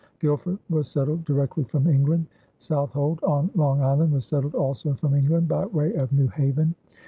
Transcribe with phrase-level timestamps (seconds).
[0.17, 2.25] Guilford was settled directly from England.
[2.57, 6.73] Southold on Long Island was settled also from England, by way of New Haven.